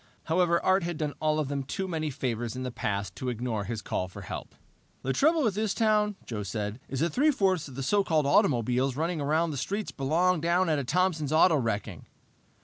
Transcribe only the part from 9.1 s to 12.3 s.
around the streets belong down at Thompson's Auto Wrecking."